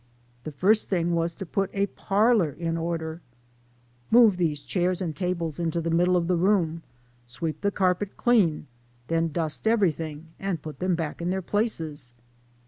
The 0.45 0.51
first 0.51 0.89
thing 0.89 1.13
was 1.13 1.35
to 1.35 1.45
put 1.45 1.69
a 1.73 1.85
parlor 1.85 2.49
in 2.49 2.75
order." 2.75 3.21
Move 4.17 4.37
these 4.37 4.63
chairs 4.63 4.99
and 4.99 5.15
tables 5.15 5.59
into 5.59 5.79
the 5.79 5.91
middle 5.91 6.17
of 6.17 6.25
the 6.27 6.35
room, 6.37 6.81
sweep 7.27 7.61
the 7.61 7.69
carpet 7.69 8.17
clean, 8.17 8.65
then 9.09 9.31
dust 9.31 9.67
everything, 9.67 10.29
and 10.39 10.59
put 10.63 10.79
them 10.79 10.95
back 10.95 11.21
in 11.21 11.29
their 11.29 11.43
places 11.43 12.13